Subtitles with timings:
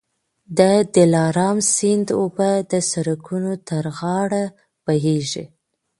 [0.57, 0.59] د
[0.95, 4.43] دلارام سیند اوبه د سړکونو تر غاړه
[4.85, 5.45] بهېږي.